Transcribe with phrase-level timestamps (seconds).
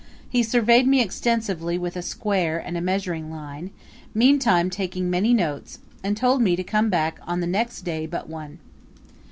[0.27, 3.69] He surveyed me extensively with a square and a measuring line,
[4.15, 8.27] meantime taking many notes, and told me to come back on the next day but
[8.27, 8.57] one.